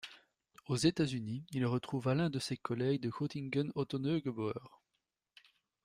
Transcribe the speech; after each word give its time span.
Aux 0.65 0.77
États-Unis, 0.77 1.45
il 1.51 1.63
retrouva 1.67 2.15
l'un 2.15 2.31
de 2.31 2.39
ses 2.39 2.57
collègues 2.57 3.01
de 3.03 3.11
Göttingen, 3.11 3.71
Otto 3.75 3.99
Neugebauer. 3.99 4.59